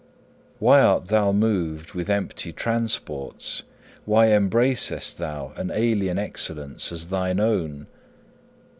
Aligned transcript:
Why 0.57 0.81
art 0.81 1.09
thou 1.09 1.31
moved 1.31 1.93
with 1.93 2.09
empty 2.09 2.51
transports? 2.51 3.61
why 4.05 4.29
embracest 4.29 5.17
thou 5.19 5.53
an 5.55 5.69
alien 5.69 6.17
excellence 6.17 6.91
as 6.91 7.09
thine 7.09 7.39
own? 7.39 7.85